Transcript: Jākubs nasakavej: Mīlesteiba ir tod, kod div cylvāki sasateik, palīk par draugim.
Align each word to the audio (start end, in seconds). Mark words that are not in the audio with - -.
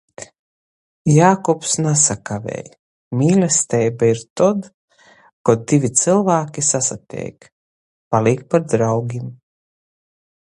Jākubs 1.15 1.73
nasakavej: 1.87 2.63
Mīlesteiba 3.19 4.09
ir 4.13 4.23
tod, 4.41 4.65
kod 5.49 5.67
div 5.73 5.85
cylvāki 6.01 6.65
sasateik, 6.71 7.49
palīk 8.15 8.41
par 8.55 8.65
draugim. 8.75 9.29